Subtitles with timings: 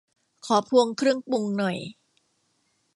[0.45, 1.77] ขอพวงเครื่องปรุงหน่อย